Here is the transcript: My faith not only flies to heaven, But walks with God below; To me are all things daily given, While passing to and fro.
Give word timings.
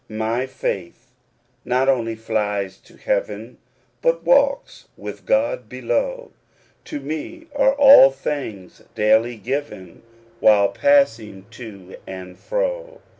My 0.09 0.47
faith 0.47 1.11
not 1.63 1.87
only 1.87 2.15
flies 2.15 2.77
to 2.85 2.97
heaven, 2.97 3.59
But 4.01 4.23
walks 4.23 4.85
with 4.97 5.27
God 5.27 5.69
below; 5.69 6.31
To 6.85 6.99
me 6.99 7.45
are 7.55 7.73
all 7.75 8.09
things 8.09 8.81
daily 8.95 9.35
given, 9.37 10.01
While 10.39 10.69
passing 10.69 11.45
to 11.51 11.97
and 12.07 12.35
fro. 12.39 13.01